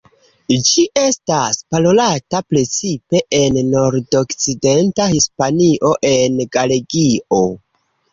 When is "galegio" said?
6.59-7.43